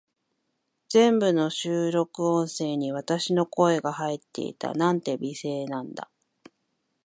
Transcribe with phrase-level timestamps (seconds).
[0.89, 4.73] 全部の収録音声に、私の声が入っていた。
[4.73, 6.09] なんて美声なんだ。